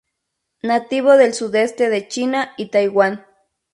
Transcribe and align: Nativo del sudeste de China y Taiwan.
Nativo 0.63 1.15
del 1.15 1.35
sudeste 1.35 1.89
de 1.91 2.07
China 2.07 2.53
y 2.57 2.69
Taiwan. 2.69 3.23